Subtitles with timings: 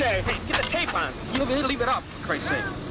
[0.00, 1.12] Okay, Hey, get the tape on.
[1.34, 2.87] You're leave it up, for Christ's sake.